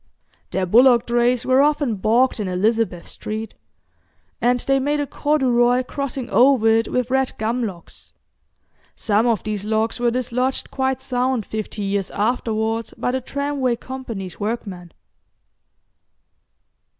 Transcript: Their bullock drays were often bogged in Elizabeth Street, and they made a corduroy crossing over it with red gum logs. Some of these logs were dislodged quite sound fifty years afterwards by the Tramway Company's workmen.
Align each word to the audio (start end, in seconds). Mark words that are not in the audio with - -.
Their 0.49 0.65
bullock 0.65 1.05
drays 1.05 1.45
were 1.45 1.61
often 1.61 1.93
bogged 1.95 2.39
in 2.39 2.47
Elizabeth 2.47 3.07
Street, 3.07 3.53
and 4.41 4.59
they 4.61 4.79
made 4.79 4.99
a 4.99 5.05
corduroy 5.05 5.83
crossing 5.83 6.27
over 6.31 6.67
it 6.69 6.87
with 6.87 7.11
red 7.11 7.33
gum 7.37 7.63
logs. 7.63 8.13
Some 8.95 9.27
of 9.27 9.43
these 9.43 9.63
logs 9.63 9.99
were 9.99 10.09
dislodged 10.09 10.71
quite 10.71 11.03
sound 11.03 11.45
fifty 11.45 11.83
years 11.83 12.09
afterwards 12.09 12.95
by 12.97 13.11
the 13.11 13.21
Tramway 13.21 13.75
Company's 13.75 14.39
workmen. 14.39 14.91